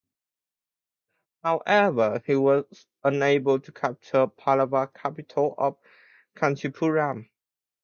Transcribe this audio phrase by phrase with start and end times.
[1.43, 5.77] However, he was unable to capture the Pallava capital of
[6.35, 7.29] Kanchipuram.